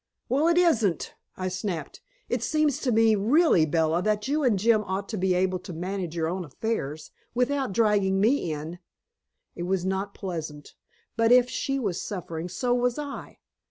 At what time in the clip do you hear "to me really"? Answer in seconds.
2.79-3.67